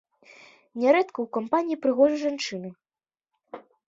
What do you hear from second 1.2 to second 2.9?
кампаніі прыгожай жанчыны.